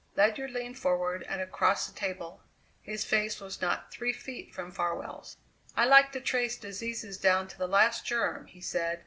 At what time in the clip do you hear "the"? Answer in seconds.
1.85-1.93, 7.59-7.67